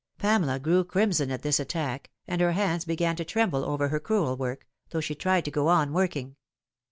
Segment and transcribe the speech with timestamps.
[0.17, 4.35] Pamela grew crimson at this attack, and her hands began to tremble over her crewel
[4.35, 6.37] work, though she tried to go on working.